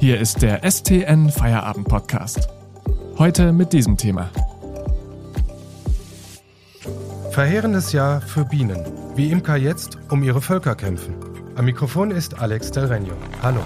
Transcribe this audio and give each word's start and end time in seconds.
Hier 0.00 0.18
ist 0.18 0.40
der 0.40 0.62
STN 0.64 1.28
Feierabend 1.28 1.86
Podcast. 1.86 2.48
Heute 3.18 3.52
mit 3.52 3.74
diesem 3.74 3.98
Thema. 3.98 4.30
Verheerendes 7.32 7.92
Jahr 7.92 8.22
für 8.22 8.46
Bienen. 8.46 8.82
Wie 9.14 9.30
Imker 9.30 9.56
jetzt 9.56 9.98
um 10.08 10.22
ihre 10.22 10.40
Völker 10.40 10.74
kämpfen. 10.74 11.16
Am 11.54 11.66
Mikrofon 11.66 12.12
ist 12.12 12.40
Alex 12.40 12.70
Del 12.70 12.86
Reño. 12.86 13.12
Hallo. 13.42 13.60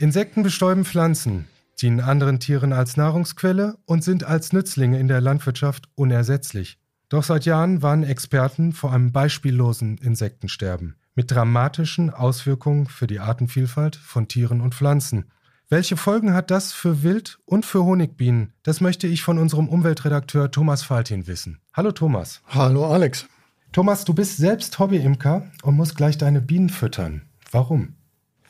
Insekten 0.00 0.42
bestäuben 0.42 0.84
Pflanzen, 0.84 1.46
dienen 1.80 2.00
anderen 2.00 2.40
Tieren 2.40 2.72
als 2.72 2.96
Nahrungsquelle 2.96 3.76
und 3.84 4.02
sind 4.02 4.24
als 4.24 4.52
Nützlinge 4.52 4.98
in 4.98 5.06
der 5.06 5.20
Landwirtschaft 5.20 5.84
unersetzlich. 5.94 6.80
Doch 7.08 7.22
seit 7.22 7.44
Jahren 7.44 7.82
warnen 7.82 8.02
Experten 8.02 8.72
vor 8.72 8.92
einem 8.92 9.12
beispiellosen 9.12 9.98
Insektensterben 9.98 10.96
mit 11.14 11.30
dramatischen 11.30 12.10
Auswirkungen 12.10 12.86
für 12.86 13.06
die 13.06 13.20
Artenvielfalt 13.20 13.96
von 13.96 14.28
Tieren 14.28 14.60
und 14.60 14.74
Pflanzen. 14.74 15.30
Welche 15.68 15.96
Folgen 15.96 16.34
hat 16.34 16.50
das 16.50 16.72
für 16.72 17.02
Wild- 17.02 17.38
und 17.44 17.64
für 17.64 17.84
Honigbienen? 17.84 18.52
Das 18.62 18.80
möchte 18.80 19.06
ich 19.06 19.22
von 19.22 19.38
unserem 19.38 19.68
Umweltredakteur 19.68 20.50
Thomas 20.50 20.82
Faltin 20.82 21.26
wissen. 21.26 21.60
Hallo 21.74 21.92
Thomas. 21.92 22.42
Hallo 22.46 22.92
Alex. 22.92 23.26
Thomas, 23.72 24.04
du 24.04 24.12
bist 24.12 24.36
selbst 24.36 24.78
Hobbyimker 24.78 25.50
und 25.62 25.76
musst 25.76 25.96
gleich 25.96 26.18
deine 26.18 26.40
Bienen 26.40 26.70
füttern. 26.70 27.22
Warum? 27.50 27.94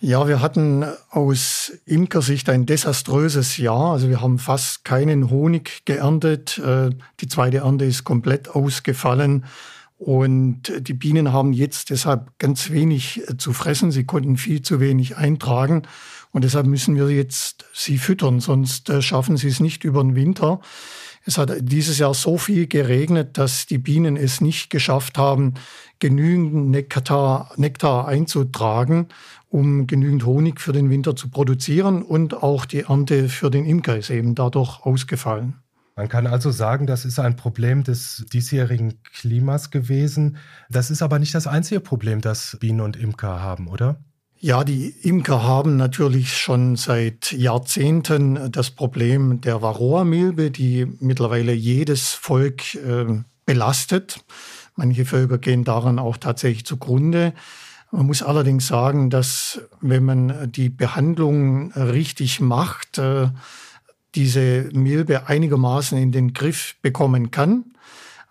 Ja, 0.00 0.28
wir 0.28 0.42
hatten 0.42 0.84
aus 1.10 1.72
Imkersicht 1.86 2.50
ein 2.50 2.66
desaströses 2.66 3.56
Jahr. 3.56 3.92
Also 3.92 4.10
wir 4.10 4.20
haben 4.20 4.38
fast 4.38 4.84
keinen 4.84 5.30
Honig 5.30 5.86
geerntet. 5.86 6.58
Äh, 6.58 6.90
die 7.20 7.28
zweite 7.28 7.58
Ernte 7.58 7.86
ist 7.86 8.04
komplett 8.04 8.48
ausgefallen. 8.50 9.46
Und 9.98 10.70
die 10.86 10.92
Bienen 10.92 11.32
haben 11.32 11.54
jetzt 11.54 11.88
deshalb 11.88 12.38
ganz 12.38 12.70
wenig 12.70 13.22
äh, 13.26 13.38
zu 13.38 13.54
fressen. 13.54 13.90
Sie 13.90 14.04
konnten 14.04 14.36
viel 14.36 14.60
zu 14.60 14.80
wenig 14.80 15.16
eintragen. 15.16 15.82
Und 16.30 16.44
deshalb 16.44 16.66
müssen 16.66 16.96
wir 16.96 17.08
jetzt 17.08 17.64
sie 17.72 17.96
füttern, 17.96 18.40
sonst 18.40 18.90
äh, 18.90 19.00
schaffen 19.00 19.38
sie 19.38 19.48
es 19.48 19.60
nicht 19.60 19.84
über 19.84 20.02
den 20.02 20.14
Winter. 20.14 20.60
Es 21.28 21.38
hat 21.38 21.52
dieses 21.60 21.98
Jahr 21.98 22.14
so 22.14 22.38
viel 22.38 22.68
geregnet, 22.68 23.36
dass 23.36 23.66
die 23.66 23.78
Bienen 23.78 24.16
es 24.16 24.40
nicht 24.40 24.70
geschafft 24.70 25.18
haben, 25.18 25.54
genügend 25.98 26.70
Nektar, 26.70 27.50
Nektar 27.56 28.06
einzutragen 28.06 29.08
um 29.48 29.86
genügend 29.86 30.26
Honig 30.26 30.60
für 30.60 30.72
den 30.72 30.90
Winter 30.90 31.16
zu 31.16 31.30
produzieren. 31.30 32.02
Und 32.02 32.34
auch 32.42 32.66
die 32.66 32.80
Ernte 32.80 33.28
für 33.28 33.50
den 33.50 33.64
Imker 33.64 33.96
ist 33.96 34.10
eben 34.10 34.34
dadurch 34.34 34.84
ausgefallen. 34.84 35.54
Man 35.96 36.08
kann 36.08 36.26
also 36.26 36.50
sagen, 36.50 36.86
das 36.86 37.06
ist 37.06 37.18
ein 37.18 37.36
Problem 37.36 37.82
des 37.82 38.26
diesjährigen 38.30 39.02
Klimas 39.02 39.70
gewesen. 39.70 40.36
Das 40.68 40.90
ist 40.90 41.00
aber 41.00 41.18
nicht 41.18 41.34
das 41.34 41.46
einzige 41.46 41.80
Problem, 41.80 42.20
das 42.20 42.58
Bienen 42.60 42.82
und 42.82 42.96
Imker 42.96 43.40
haben, 43.40 43.68
oder? 43.68 43.98
Ja, 44.38 44.64
die 44.64 44.94
Imker 45.02 45.42
haben 45.44 45.76
natürlich 45.76 46.36
schon 46.36 46.76
seit 46.76 47.32
Jahrzehnten 47.32 48.52
das 48.52 48.70
Problem 48.70 49.40
der 49.40 49.62
Varroa-Milbe, 49.62 50.50
die 50.50 50.86
mittlerweile 51.00 51.52
jedes 51.54 52.12
Volk 52.12 52.74
äh, 52.74 53.06
belastet. 53.46 54.20
Manche 54.74 55.06
Völker 55.06 55.38
gehen 55.38 55.64
daran 55.64 55.98
auch 55.98 56.18
tatsächlich 56.18 56.66
zugrunde. 56.66 57.32
Man 57.90 58.06
muss 58.06 58.22
allerdings 58.22 58.66
sagen, 58.66 59.08
dass 59.08 59.62
wenn 59.80 60.04
man 60.04 60.52
die 60.52 60.68
Behandlung 60.68 61.72
richtig 61.72 62.40
macht, 62.40 62.98
äh, 62.98 63.28
diese 64.14 64.68
Milbe 64.72 65.28
einigermaßen 65.28 65.96
in 65.96 66.12
den 66.12 66.34
Griff 66.34 66.76
bekommen 66.82 67.30
kann. 67.30 67.75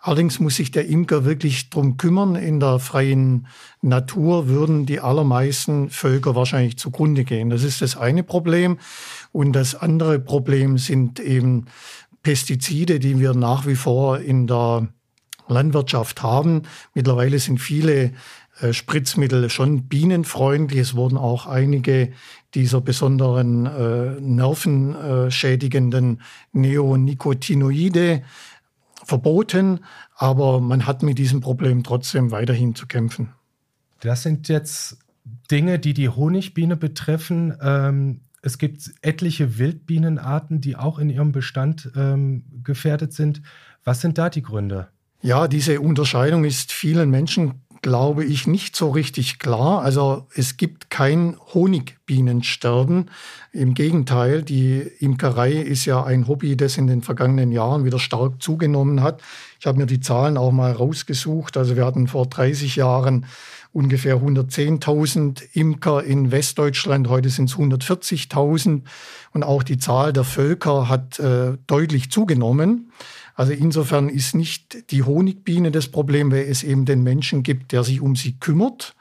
Allerdings 0.06 0.39
muss 0.39 0.58
sich 0.58 0.70
der 0.70 0.88
Imker 0.88 1.25
wirklich 1.25 1.72
drum 1.72 1.98
kümmern. 1.98 2.36
In 2.36 2.59
der 2.59 2.78
freien 2.78 3.48
Natur 3.81 4.48
würden 4.48 4.86
die 4.86 5.00
allermeisten 5.00 5.89
Völker 5.89 6.36
wahrscheinlich 6.36 6.77
zugrunde 6.77 7.23
gehen. 7.23 7.49
Das 7.49 7.64
ist 7.64 7.82
das 7.82 7.98
eine 7.98 8.21
Problem. 8.21 8.77
Und 9.32 9.54
das 9.54 9.73
andere 9.73 10.20
Problem 10.20 10.77
sind 10.77 11.20
eben 11.20 11.65
Pestizide, 12.21 12.99
die 12.99 13.20
wir 13.20 13.33
nach 13.33 13.65
wie 13.65 13.73
vor 13.73 14.20
in 14.20 14.45
der 14.45 14.89
Landwirtschaft 15.48 16.21
haben. 16.21 16.61
Mittlerweile 16.94 17.39
sind 17.39 17.58
viele 17.58 18.11
äh, 18.61 18.73
Spritzmittel 18.73 19.49
schon 19.49 19.88
bienenfreundlich. 19.88 20.82
Es 20.82 20.95
wurden 20.95 21.17
auch 21.17 21.48
einige 21.48 22.11
dieser 22.54 22.80
besonderen 22.80 23.65
äh, 23.65 24.21
nervenschädigenden 24.21 26.21
Neonicotinoide 26.54 28.21
verboten, 29.05 29.80
aber 30.16 30.60
man 30.60 30.86
hat 30.86 31.04
mit 31.04 31.17
diesem 31.17 31.42
Problem 31.42 31.83
trotzdem 31.83 32.32
weiterhin 32.32 32.76
zu 32.76 32.88
kämpfen. 32.88 33.30
Das 34.02 34.23
sind 34.23 34.49
jetzt 34.49 34.98
Dinge, 35.49 35.80
die 35.80 35.93
die 35.93 36.10
Honigbiene 36.10 36.76
betreffen. 36.76 37.55
Ähm, 37.61 38.21
es 38.42 38.58
gibt 38.58 38.92
etliche 39.02 39.58
Wildbienenarten, 39.58 40.61
die 40.61 40.76
auch 40.76 40.99
in 40.99 41.10
ihrem 41.10 41.32
Bestand 41.32 41.92
ähm, 41.95 42.44
gefährdet 42.64 43.14
sind. 43.14 43.42
Was 43.83 44.02
sind 44.02 44.17
da 44.17 44.30
die 44.30 44.44
Gründe? 44.44 44.88
Ja, 45.21 45.48
diese 45.48 45.82
Unterscheidung 45.82 46.44
ist 46.44 46.71
vielen 46.71 47.10
Menschen 47.10 47.64
glaube 47.85 48.25
ich, 48.25 48.47
nicht 48.47 48.75
so 48.75 48.89
richtig 48.89 49.37
klar. 49.37 49.83
Also 49.83 50.25
es 50.33 50.57
gibt 50.57 50.89
kein 50.89 51.37
Honigbienensterben. 51.53 53.11
Im 53.51 53.75
Gegenteil, 53.75 54.41
die 54.41 54.79
Imkerei 54.97 55.51
ist 55.51 55.85
ja 55.85 56.03
ein 56.03 56.27
Hobby, 56.27 56.57
das 56.57 56.79
in 56.79 56.87
den 56.87 57.03
vergangenen 57.03 57.51
Jahren 57.51 57.85
wieder 57.85 57.99
stark 57.99 58.41
zugenommen 58.41 59.03
hat. 59.03 59.21
Ich 59.59 59.67
habe 59.67 59.77
mir 59.77 59.85
die 59.85 59.99
Zahlen 59.99 60.35
auch 60.35 60.51
mal 60.51 60.71
rausgesucht. 60.71 61.57
Also 61.57 61.75
wir 61.75 61.85
hatten 61.85 62.07
vor 62.07 62.25
30 62.25 62.75
Jahren 62.75 63.27
ungefähr 63.71 64.15
110.000 64.15 65.43
Imker 65.53 66.03
in 66.03 66.31
Westdeutschland. 66.31 67.07
Heute 67.07 67.29
sind 67.29 67.52
es 67.52 67.55
140.000. 67.55 68.81
Und 69.31 69.43
auch 69.43 69.61
die 69.61 69.77
Zahl 69.77 70.11
der 70.11 70.23
Völker 70.23 70.89
hat 70.89 71.19
äh, 71.19 71.59
deutlich 71.67 72.09
zugenommen. 72.09 72.89
Also 73.35 73.51
insofern 73.51 74.09
ist 74.09 74.33
nicht 74.33 74.91
die 74.91 75.03
Honigbiene 75.03 75.71
das 75.71 75.89
Problem, 75.89 76.31
weil 76.31 76.45
es 76.45 76.63
eben 76.63 76.85
den 76.85 77.03
Menschen 77.03 77.43
gibt, 77.43 77.73
der 77.73 77.83
sich 77.83 78.01
um 78.01 78.15
sie 78.15 78.39
kümmert, 78.39 78.95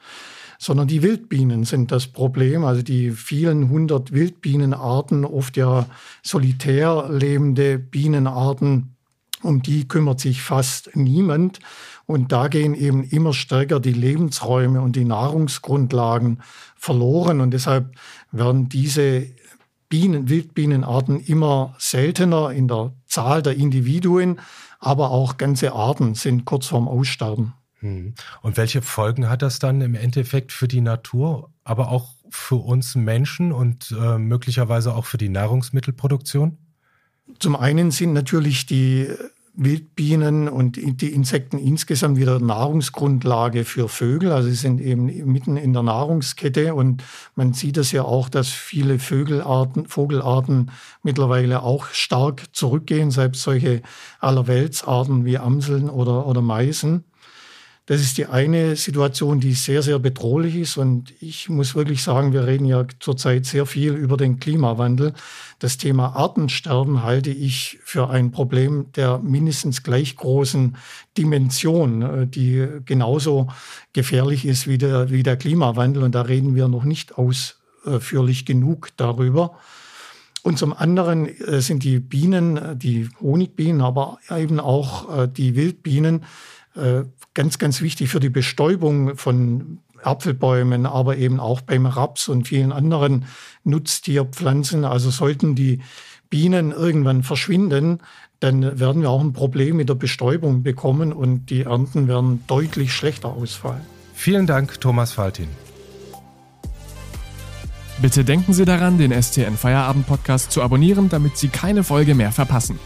sondern 0.59 0.87
die 0.87 1.01
Wildbienen 1.01 1.63
sind 1.63 1.91
das 1.91 2.07
Problem. 2.07 2.65
Also 2.65 2.81
die 2.81 3.11
vielen 3.11 3.69
hundert 3.69 4.11
Wildbienenarten, 4.11 5.25
oft 5.25 5.57
ja 5.57 5.85
solitär 6.21 7.07
lebende 7.09 7.79
Bienenarten, 7.79 8.95
um 9.41 9.61
die 9.61 9.87
kümmert 9.87 10.19
sich 10.19 10.41
fast 10.41 10.95
niemand. 10.95 11.59
Und 12.05 12.31
da 12.31 12.47
gehen 12.49 12.75
eben 12.75 13.03
immer 13.03 13.33
stärker 13.33 13.79
die 13.79 13.93
Lebensräume 13.93 14.81
und 14.81 14.95
die 14.95 15.05
Nahrungsgrundlagen 15.05 16.41
verloren. 16.75 17.41
Und 17.41 17.51
deshalb 17.51 17.95
werden 18.31 18.69
diese 18.69 19.27
Bienen, 19.87 20.29
Wildbienenarten 20.29 21.19
immer 21.19 21.75
seltener 21.77 22.51
in 22.51 22.67
der 22.67 22.91
Zahl 23.15 23.41
der 23.41 23.55
Individuen, 23.55 24.41
aber 24.79 25.11
auch 25.11 25.37
ganze 25.37 25.71
Arten 25.71 26.15
sind 26.15 26.43
kurz 26.43 26.67
vorm 26.67 26.89
Aussterben. 26.89 27.53
Hm. 27.79 28.13
Und 28.41 28.57
welche 28.57 28.81
Folgen 28.81 29.29
hat 29.29 29.41
das 29.41 29.59
dann 29.59 29.79
im 29.79 29.95
Endeffekt 29.95 30.51
für 30.51 30.67
die 30.67 30.81
Natur, 30.81 31.49
aber 31.63 31.91
auch 31.91 32.13
für 32.29 32.55
uns 32.55 32.95
Menschen 32.95 33.53
und 33.53 33.95
äh, 33.97 34.17
möglicherweise 34.17 34.93
auch 34.93 35.05
für 35.05 35.17
die 35.17 35.29
Nahrungsmittelproduktion? 35.29 36.57
Zum 37.39 37.55
einen 37.55 37.91
sind 37.91 38.11
natürlich 38.11 38.65
die 38.65 39.07
Wildbienen 39.57 40.49
und 40.49 40.77
die 41.01 41.13
Insekten 41.13 41.57
insgesamt 41.57 42.17
wieder 42.17 42.39
Nahrungsgrundlage 42.39 43.63
für 43.63 43.87
Vögel. 43.87 44.31
Also 44.31 44.49
sie 44.49 44.55
sind 44.55 44.81
eben 44.81 45.05
mitten 45.31 45.57
in 45.57 45.73
der 45.73 45.83
Nahrungskette 45.83 46.75
und 46.75 47.03
man 47.35 47.53
sieht 47.53 47.77
es 47.77 47.91
ja 47.91 48.03
auch, 48.03 48.29
dass 48.29 48.49
viele 48.49 48.99
Vögelarten, 48.99 49.87
Vogelarten 49.87 50.71
mittlerweile 51.03 51.63
auch 51.63 51.87
stark 51.87 52.43
zurückgehen, 52.53 53.11
selbst 53.11 53.43
solche 53.43 53.81
Allerweltsarten 54.19 55.25
wie 55.25 55.37
Amseln 55.37 55.89
oder, 55.89 56.27
oder 56.27 56.41
Meisen. 56.41 57.05
Das 57.87 58.01
ist 58.01 58.17
die 58.17 58.25
eine 58.25 58.75
Situation, 58.75 59.39
die 59.39 59.53
sehr, 59.53 59.83
sehr 59.83 59.99
bedrohlich 59.99 60.55
ist. 60.55 60.77
Und 60.77 61.13
ich 61.19 61.49
muss 61.49 61.75
wirklich 61.75 62.01
sagen, 62.01 62.33
wir 62.33 62.47
reden 62.47 62.65
ja 62.65 62.87
zurzeit 62.99 63.45
sehr 63.45 63.67
viel 63.67 63.93
über 63.93 64.17
den 64.17 64.39
Klimawandel. 64.39 65.13
Das 65.59 65.77
Thema 65.77 66.15
Artensterben 66.15 67.03
halte 67.03 67.29
ich 67.29 67.77
für 67.83 68.09
ein 68.09 68.31
Problem 68.31 68.87
der 68.95 69.19
mindestens 69.19 69.83
gleich 69.83 70.15
großen 70.15 70.77
Dimension, 71.15 72.01
äh, 72.01 72.27
die 72.27 72.67
genauso 72.85 73.49
gefährlich 73.93 74.45
ist 74.45 74.67
wie 74.67 74.79
der, 74.79 75.11
wie 75.11 75.21
der 75.21 75.37
Klimawandel. 75.37 76.01
Und 76.01 76.15
da 76.15 76.23
reden 76.23 76.55
wir 76.55 76.67
noch 76.67 76.85
nicht 76.85 77.19
ausführlich 77.19 78.47
genug 78.47 78.89
darüber. 78.97 79.59
Und 80.41 80.57
zum 80.57 80.73
anderen 80.73 81.27
äh, 81.27 81.61
sind 81.61 81.83
die 81.83 81.99
Bienen, 81.99 82.57
äh, 82.57 82.75
die 82.75 83.09
Honigbienen, 83.21 83.81
aber 83.81 84.17
eben 84.35 84.59
auch 84.59 85.27
die 85.27 85.55
Wildbienen 85.55 86.23
ganz, 87.33 87.57
ganz 87.57 87.81
wichtig 87.81 88.09
für 88.09 88.19
die 88.19 88.29
Bestäubung 88.29 89.17
von 89.17 89.79
Apfelbäumen, 90.03 90.85
aber 90.85 91.17
eben 91.17 91.39
auch 91.39 91.61
beim 91.61 91.85
Raps 91.85 92.27
und 92.27 92.47
vielen 92.47 92.71
anderen 92.71 93.25
Nutztierpflanzen. 93.63 94.85
Also 94.85 95.09
sollten 95.09 95.55
die 95.55 95.81
Bienen 96.29 96.71
irgendwann 96.71 97.23
verschwinden, 97.23 97.99
dann 98.39 98.79
werden 98.79 99.01
wir 99.01 99.09
auch 99.09 99.21
ein 99.21 99.33
Problem 99.33 99.77
mit 99.77 99.89
der 99.89 99.95
Bestäubung 99.95 100.63
bekommen 100.63 101.13
und 101.13 101.49
die 101.49 101.63
Ernten 101.63 102.07
werden 102.07 102.43
deutlich 102.47 102.93
schlechter 102.93 103.29
ausfallen. 103.29 103.81
Vielen 104.13 104.45
Dank, 104.45 104.79
Thomas 104.81 105.13
Faltin. 105.13 105.47
Bitte 108.01 108.25
denken 108.25 108.53
Sie 108.53 108.65
daran, 108.65 108.97
den 108.97 109.11
STN 109.11 109.55
Feierabend 109.55 110.05
Podcast 110.05 110.51
zu 110.51 110.61
abonnieren, 110.61 111.07
damit 111.07 111.37
Sie 111.37 111.47
keine 111.47 111.83
Folge 111.83 112.13
mehr 112.13 112.31
verpassen. 112.31 112.77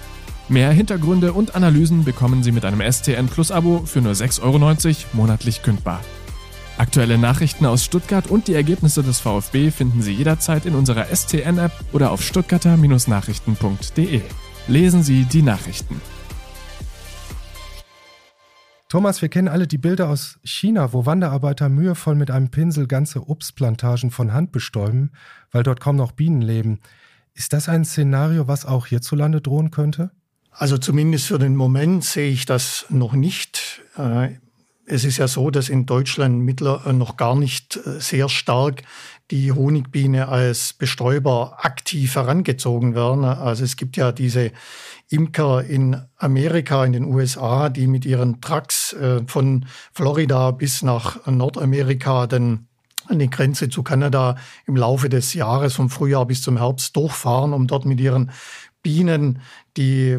Mehr 0.50 0.72
Hintergründe 0.72 1.32
und 1.34 1.54
Analysen 1.54 2.04
bekommen 2.06 2.42
Sie 2.42 2.52
mit 2.52 2.66
einem 2.66 2.82
STN 2.82 3.28
Plus 3.28 3.52
Abo 3.52 3.84
für 3.86 4.02
nur 4.02 4.14
6,90 4.14 4.42
Euro 4.42 4.58
monatlich 5.14 5.62
kündbar. 5.62 6.02
Aktuelle 6.80 7.20
Nachrichten 7.20 7.68
aus 7.68 7.86
Stuttgart 7.86 8.26
und 8.26 8.48
die 8.48 8.56
Ergebnisse 8.56 9.04
des 9.04 9.20
VfB 9.20 9.70
finden 9.70 10.02
Sie 10.02 10.14
jederzeit 10.14 10.66
in 10.66 10.74
unserer 10.74 11.06
STN-App 11.16 11.72
oder 11.94 12.10
auf 12.10 12.24
stuttgarter-nachrichten.de. 12.24 14.22
Lesen 14.68 15.04
Sie 15.04 15.26
die 15.26 15.44
Nachrichten. 15.44 16.02
Thomas, 18.88 19.22
wir 19.22 19.30
kennen 19.30 19.50
alle 19.50 19.68
die 19.68 19.78
Bilder 19.78 20.10
aus 20.10 20.40
China, 20.44 20.94
wo 20.94 21.06
Wanderarbeiter 21.06 21.70
mühevoll 21.70 22.16
mit 22.16 22.32
einem 22.32 22.50
Pinsel 22.50 22.88
ganze 22.88 23.30
Obstplantagen 23.30 24.10
von 24.10 24.34
Hand 24.34 24.52
bestäuben, 24.52 25.12
weil 25.52 25.62
dort 25.62 25.80
kaum 25.80 25.96
noch 25.96 26.14
Bienen 26.14 26.42
leben. 26.42 26.80
Ist 27.36 27.54
das 27.54 27.70
ein 27.70 27.86
Szenario, 27.86 28.48
was 28.48 28.66
auch 28.66 28.88
hierzulande 28.88 29.42
drohen 29.42 29.70
könnte? 29.70 30.10
Also 30.52 30.78
zumindest 30.78 31.28
für 31.28 31.40
den 31.40 31.56
Moment 31.56 32.04
sehe 32.04 32.32
ich 32.32 32.46
das 32.46 32.86
noch 32.90 33.14
nicht. 33.14 33.82
Äh, 33.98 34.36
es 34.86 35.04
ist 35.04 35.18
ja 35.18 35.28
so, 35.28 35.52
dass 35.52 35.70
in 35.70 35.86
Deutschland 35.86 36.40
mittler 36.40 36.86
äh, 36.86 36.94
noch 36.94 37.16
gar 37.16 37.36
nicht 37.36 37.78
äh, 37.78 38.00
sehr 38.00 38.28
stark 38.28 38.84
die 39.32 39.52
Honigbiene 39.52 40.28
als 40.28 40.74
Bestäuber 40.74 41.60
aktiv 41.62 42.16
herangezogen 42.16 42.96
werden. 42.96 43.24
Also 43.24 43.64
es 43.64 43.78
gibt 43.78 43.96
ja 43.96 44.12
diese 44.12 44.52
Imker 45.08 45.64
in 45.64 46.02
Amerika, 46.18 46.84
in 46.84 46.94
den 46.94 47.06
USA, 47.06 47.70
die 47.70 47.86
mit 47.86 48.06
ihren 48.06 48.42
Trucks 48.42 48.96
von 49.28 49.68
Florida 49.94 50.50
bis 50.50 50.82
nach 50.82 51.28
Nordamerika 51.28 52.26
dann 52.26 52.70
an 53.10 53.20
die 53.20 53.30
Grenze 53.30 53.70
zu 53.70 53.84
Kanada 53.84 54.36
im 54.66 54.76
Laufe 54.76 55.10
des 55.10 55.34
Jahres 55.34 55.74
vom 55.74 55.90
Frühjahr 55.90 56.26
bis 56.26 56.42
zum 56.42 56.58
Herbst 56.58 56.96
durchfahren, 56.96 57.54
um 57.54 57.68
dort 57.68 57.86
mit 57.86 58.00
ihren 58.00 58.32
Bienen 58.82 59.42
die 59.78 60.18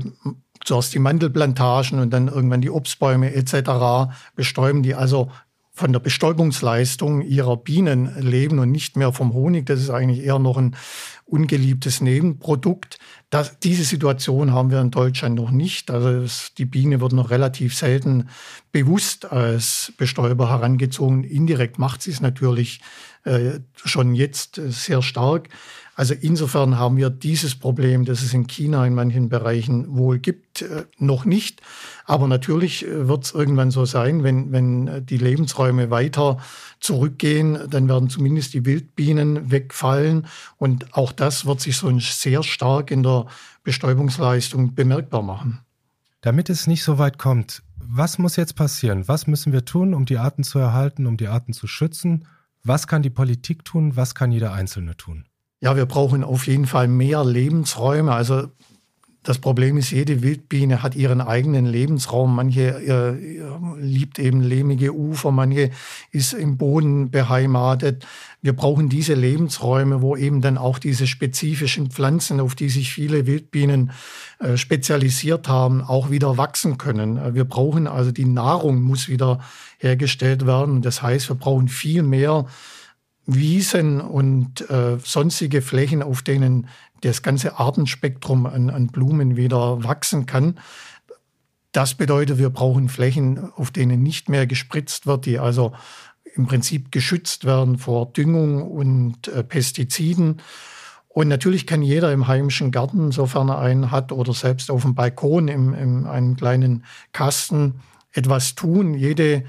zuerst 0.65 0.95
die 0.95 0.99
Mandelplantagen 0.99 2.01
und 2.01 2.11
dann 2.11 2.29
irgendwann 2.29 2.61
die 2.61 2.71
Obstbäume 2.71 3.35
etc. 3.35 4.12
bestäuben, 4.35 4.83
die 4.83 4.95
also 4.95 5.31
von 5.73 5.93
der 5.93 6.01
Bestäubungsleistung 6.01 7.23
ihrer 7.23 7.57
Bienen 7.57 8.15
leben 8.21 8.59
und 8.59 8.71
nicht 8.71 8.97
mehr 8.97 9.12
vom 9.15 9.33
Honig. 9.33 9.65
Das 9.65 9.81
ist 9.81 9.89
eigentlich 9.89 10.23
eher 10.23 10.39
noch 10.39 10.59
ein 10.59 10.77
ungeliebtes 11.25 12.03
Nebenprodukt. 12.03 12.99
Das, 13.31 13.59
diese 13.61 13.85
Situation 13.85 14.53
haben 14.53 14.71
wir 14.71 14.81
in 14.81 14.91
Deutschland 14.91 15.37
noch 15.37 15.51
nicht. 15.51 15.91
Also 15.91 16.11
es, 16.11 16.53
die 16.59 16.67
Biene 16.67 17.01
wird 17.01 17.12
noch 17.12 17.31
relativ 17.31 17.75
selten 17.75 18.29
bewusst 18.73 19.33
als 19.33 19.93
Bestäuber 19.97 20.51
herangezogen. 20.51 21.25
Indirekt 21.25 21.79
macht 21.79 22.03
sie 22.03 22.11
es 22.11 22.21
natürlich 22.21 22.81
äh, 23.25 23.61
schon 23.75 24.15
jetzt 24.15 24.59
äh, 24.59 24.71
sehr 24.71 25.03
stark. 25.03 25.49
Also 25.95 26.15
insofern 26.15 26.79
haben 26.79 26.97
wir 26.97 27.11
dieses 27.11 27.55
Problem, 27.55 28.07
das 28.07 28.23
es 28.23 28.33
in 28.33 28.47
China 28.47 28.87
in 28.87 28.95
manchen 28.95 29.29
Bereichen 29.29 29.95
wohl 29.95 30.19
gibt, 30.19 30.63
äh, 30.63 30.85
noch 30.99 31.27
nicht. 31.27 31.61
Aber 32.07 32.27
natürlich 32.29 32.87
wird 32.89 33.25
es 33.25 33.33
irgendwann 33.33 33.71
so 33.71 33.85
sein, 33.85 34.23
wenn, 34.23 34.53
wenn 34.53 35.05
die 35.05 35.19
Lebensräume 35.19 35.91
weiter 35.91 36.39
zurückgehen, 36.81 37.59
dann 37.69 37.89
werden 37.89 38.09
zumindest 38.09 38.55
die 38.55 38.65
Wildbienen 38.65 39.51
wegfallen. 39.51 40.27
Und 40.57 40.95
auch 40.97 41.13
das 41.13 41.45
wird 41.45 41.61
sich 41.61 41.77
so 41.77 41.97
sehr 42.01 42.43
stark 42.43 42.91
in 42.91 43.03
der 43.03 43.27
Bestäubungsleistung 43.65 44.75
bemerkbar 44.75 45.23
machen. 45.23 45.61
Damit 46.23 46.49
es 46.49 46.67
nicht 46.67 46.83
so 46.83 46.99
weit 46.99 47.19
kommt, 47.19 47.63
was 47.77 48.19
muss 48.19 48.37
jetzt 48.37 48.57
passieren? 48.57 49.09
Was 49.09 49.27
müssen 49.27 49.53
wir 49.53 49.65
tun, 49.65 49.95
um 49.95 50.07
die 50.07 50.19
Arten 50.19 50.45
zu 50.45 50.59
erhalten, 50.59 51.07
um 51.07 51.17
die 51.17 51.29
Arten 51.29 51.53
zu 51.53 51.67
schützen? 51.67 52.25
Was 52.62 52.87
kann 52.87 53.03
die 53.03 53.11
Politik 53.11 53.65
tun? 53.65 53.97
Was 53.97 54.15
kann 54.15 54.33
jeder 54.33 54.53
Einzelne 54.53 54.97
tun? 54.97 55.27
Ja, 55.61 55.77
wir 55.77 55.87
brauchen 55.87 56.25
auf 56.25 56.47
jeden 56.47 56.67
Fall 56.67 56.89
mehr 56.89 57.25
Lebensräume. 57.25 58.12
Also 58.12 58.49
das 59.23 59.39
Problem 59.39 59.77
ist, 59.77 59.91
jede 59.91 60.23
Wildbiene 60.23 60.83
hat 60.83 60.95
ihren 60.95 61.21
eigenen 61.21 61.67
Lebensraum. 61.67 62.35
Manche 62.35 62.71
äh, 62.71 63.79
liebt 63.79 64.19
eben 64.19 64.41
lehmige 64.41 64.95
Ufer, 64.95 65.31
manche 65.31 65.71
ist 66.11 66.33
im 66.33 66.57
Boden 66.57 67.11
beheimatet. 67.11 68.07
Wir 68.41 68.55
brauchen 68.55 68.89
diese 68.89 69.13
Lebensräume, 69.13 70.01
wo 70.01 70.17
eben 70.17 70.41
dann 70.41 70.57
auch 70.57 70.79
diese 70.79 71.07
spezifischen 71.07 71.91
Pflanzen, 71.91 72.41
auf 72.41 72.55
die 72.55 72.71
sich 72.71 72.95
viele 72.95 73.27
Wildbienen 73.27 73.91
äh, 74.39 74.57
spezialisiert 74.57 75.49
haben, 75.49 75.83
auch 75.83 76.11
wieder 76.11 76.39
wachsen 76.39 76.79
können. 76.79 77.35
Wir 77.35 77.45
brauchen 77.45 77.87
also 77.87 78.13
die 78.13 78.25
Nahrung 78.25 78.81
muss 78.81 79.09
wieder 79.09 79.41
hergestellt 79.79 80.47
werden. 80.47 80.81
Das 80.81 81.03
heißt, 81.03 81.29
wir 81.29 81.37
brauchen 81.37 81.69
viel 81.69 82.03
mehr 82.03 82.47
Wiesen 83.27 84.01
und 84.01 84.69
äh, 84.71 84.99
sonstige 85.03 85.63
Flächen, 85.63 86.03
auf 86.03 86.23
denen 86.23 86.67
das 87.00 87.23
ganze 87.23 87.58
Artenspektrum 87.58 88.47
an, 88.47 88.70
an 88.70 88.88
Blumen 88.88 89.37
wieder 89.37 89.82
wachsen 89.85 90.26
kann. 90.26 90.58
Das 91.73 91.94
bedeutet, 91.94 92.38
wir 92.38 92.50
brauchen 92.50 92.88
Flächen, 92.88 93.52
auf 93.55 93.70
denen 93.70 94.02
nicht 94.02 94.29
mehr 94.29 94.47
gespritzt 94.47 95.06
wird, 95.06 95.26
die 95.26 95.38
also 95.38 95.73
im 96.35 96.47
Prinzip 96.47 96.93
geschützt 96.93 97.44
werden 97.44 97.79
vor 97.79 98.12
Düngung 98.12 98.62
und 98.62 99.29
äh, 99.29 99.43
Pestiziden. 99.44 100.43
Und 101.08 101.29
natürlich 101.29 101.67
kann 101.67 101.82
jeder 101.82 102.12
im 102.12 102.29
heimischen 102.29 102.70
Garten, 102.70 103.11
sofern 103.11 103.49
er 103.49 103.58
einen 103.58 103.91
hat, 103.91 104.12
oder 104.12 104.32
selbst 104.32 104.70
auf 104.70 104.82
dem 104.82 104.94
Balkon 104.94 105.49
in, 105.49 105.75
in 105.75 106.06
einem 106.06 106.37
kleinen 106.37 106.85
Kasten 107.12 107.81
etwas 108.12 108.55
tun. 108.55 108.94
Jede 108.94 109.44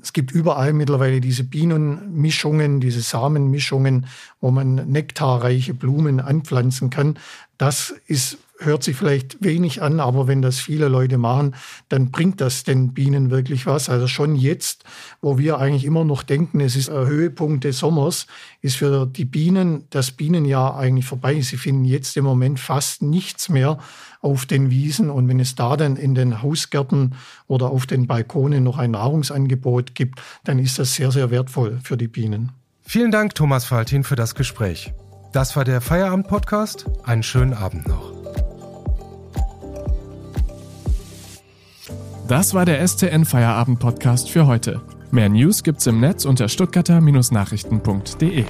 es 0.00 0.12
gibt 0.12 0.32
überall 0.32 0.72
mittlerweile 0.72 1.20
diese 1.20 1.44
Bienenmischungen, 1.44 2.80
diese 2.80 3.00
Samenmischungen, 3.00 4.06
wo 4.42 4.50
man 4.50 4.74
nektarreiche 4.74 5.72
Blumen 5.72 6.20
anpflanzen 6.20 6.90
kann. 6.90 7.18
Das 7.56 7.94
ist 8.06 8.36
hört 8.64 8.82
sich 8.82 8.96
vielleicht 8.96 9.42
wenig 9.42 9.82
an, 9.82 10.00
aber 10.00 10.26
wenn 10.26 10.42
das 10.42 10.58
viele 10.58 10.88
Leute 10.88 11.18
machen, 11.18 11.54
dann 11.88 12.10
bringt 12.10 12.40
das 12.40 12.64
den 12.64 12.92
Bienen 12.92 13.30
wirklich 13.30 13.66
was. 13.66 13.88
Also 13.88 14.06
schon 14.06 14.36
jetzt, 14.36 14.84
wo 15.20 15.38
wir 15.38 15.58
eigentlich 15.58 15.84
immer 15.84 16.04
noch 16.04 16.22
denken, 16.22 16.60
es 16.60 16.76
ist 16.76 16.90
ein 16.90 17.06
Höhepunkt 17.06 17.64
des 17.64 17.78
Sommers, 17.78 18.26
ist 18.60 18.76
für 18.76 19.06
die 19.06 19.24
Bienen 19.24 19.84
das 19.90 20.12
Bienenjahr 20.12 20.76
eigentlich 20.76 21.06
vorbei. 21.06 21.40
Sie 21.40 21.56
finden 21.56 21.84
jetzt 21.84 22.16
im 22.16 22.24
Moment 22.24 22.60
fast 22.60 23.02
nichts 23.02 23.48
mehr 23.48 23.78
auf 24.20 24.46
den 24.46 24.70
Wiesen. 24.70 25.10
Und 25.10 25.28
wenn 25.28 25.40
es 25.40 25.54
da 25.54 25.76
dann 25.76 25.96
in 25.96 26.14
den 26.14 26.42
Hausgärten 26.42 27.14
oder 27.46 27.70
auf 27.70 27.86
den 27.86 28.06
Balkonen 28.06 28.62
noch 28.62 28.78
ein 28.78 28.92
Nahrungsangebot 28.92 29.94
gibt, 29.94 30.20
dann 30.44 30.58
ist 30.58 30.78
das 30.78 30.94
sehr, 30.94 31.10
sehr 31.10 31.30
wertvoll 31.30 31.80
für 31.82 31.96
die 31.96 32.08
Bienen. 32.08 32.52
Vielen 32.82 33.10
Dank, 33.10 33.34
Thomas 33.34 33.64
Faltin, 33.64 34.04
für 34.04 34.16
das 34.16 34.34
Gespräch. 34.34 34.92
Das 35.32 35.56
war 35.56 35.64
der 35.64 35.80
Feierabend-Podcast. 35.80 36.86
Einen 37.04 37.22
schönen 37.22 37.54
Abend 37.54 37.88
noch. 37.88 38.12
Das 42.28 42.54
war 42.54 42.64
der 42.64 42.86
STN 42.86 43.24
Feierabend 43.24 43.78
Podcast 43.78 44.30
für 44.30 44.46
heute. 44.46 44.80
Mehr 45.10 45.28
News 45.28 45.62
gibt's 45.62 45.86
im 45.86 46.00
Netz 46.00 46.24
unter 46.24 46.48
stuttgarter-nachrichten.de. 46.48 48.44